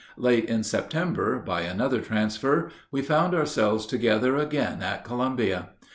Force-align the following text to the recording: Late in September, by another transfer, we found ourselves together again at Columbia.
Late 0.17 0.45
in 0.45 0.63
September, 0.63 1.37
by 1.37 1.61
another 1.61 2.01
transfer, 2.01 2.71
we 2.89 3.03
found 3.03 3.35
ourselves 3.35 3.85
together 3.85 4.35
again 4.35 4.81
at 4.81 5.05
Columbia. 5.05 5.69